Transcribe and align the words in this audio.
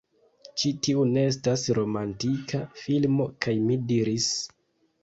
"Ĉi 0.61 0.71
tiu 0.87 1.03
ne 1.09 1.25
estas 1.33 1.67
romantika 1.79 2.65
filmo!" 2.83 3.31
kaj 3.47 3.59
mi 3.69 3.81
diris: 3.95 4.33